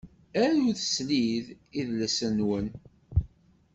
Arut 0.43 0.79
slid 0.93 1.45
idles-nwen 1.79 2.67